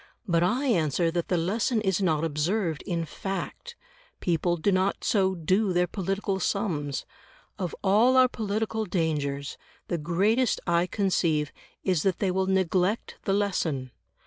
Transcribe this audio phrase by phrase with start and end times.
[0.27, 3.75] But I answer that the lesson is not observed in fact;
[4.19, 7.05] people do not so do their political sums.
[7.59, 9.59] Of all our political dangers,
[9.89, 11.53] the greatest I conceive
[11.83, 13.91] is that they will neglect the lesson.